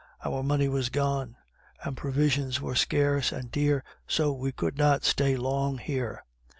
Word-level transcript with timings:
Our 0.25 0.41
money 0.41 0.67
was 0.67 0.89
gone, 0.89 1.35
and 1.83 1.95
provisions 1.95 2.59
were 2.59 2.73
scarce 2.73 3.31
and 3.31 3.51
dear, 3.51 3.83
so 4.07 4.33
we 4.33 4.51
could 4.51 4.75
not 4.75 5.03
stay 5.03 5.37
long 5.37 5.77
here. 5.77 6.25